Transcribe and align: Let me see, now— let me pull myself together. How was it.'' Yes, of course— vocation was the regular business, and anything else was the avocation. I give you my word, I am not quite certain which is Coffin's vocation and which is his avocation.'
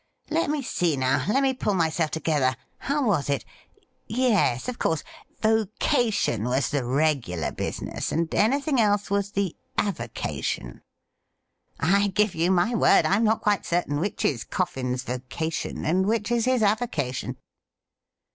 Let 0.31 0.49
me 0.49 0.63
see, 0.63 0.97
now— 0.97 1.25
let 1.29 1.43
me 1.43 1.53
pull 1.53 1.75
myself 1.75 2.09
together. 2.09 2.55
How 2.79 3.05
was 3.05 3.29
it.'' 3.29 3.45
Yes, 4.27 4.67
of 4.67 4.79
course— 4.79 5.03
vocation 5.43 6.45
was 6.45 6.71
the 6.71 6.83
regular 6.83 7.51
business, 7.51 8.11
and 8.11 8.33
anything 8.33 8.81
else 8.81 9.11
was 9.11 9.29
the 9.33 9.55
avocation. 9.77 10.81
I 11.79 12.07
give 12.07 12.33
you 12.33 12.49
my 12.49 12.73
word, 12.73 13.05
I 13.05 13.15
am 13.17 13.23
not 13.23 13.41
quite 13.41 13.63
certain 13.63 13.99
which 13.99 14.25
is 14.25 14.43
Coffin's 14.43 15.03
vocation 15.03 15.85
and 15.85 16.07
which 16.07 16.31
is 16.31 16.45
his 16.45 16.63
avocation.' 16.63 17.37